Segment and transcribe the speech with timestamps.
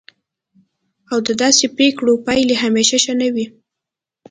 [1.11, 3.45] او د داسې پریکړو پایلې همیشه ښې نه وي.